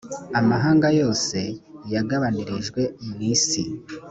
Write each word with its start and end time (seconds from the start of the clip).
amahanga 0.39 0.87
yose 0.99 1.37
yagabanirijwe 1.93 2.81
mu 3.05 3.15
isi 3.33 3.61